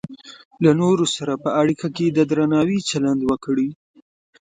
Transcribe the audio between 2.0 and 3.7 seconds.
د درناوي چلند وکړئ.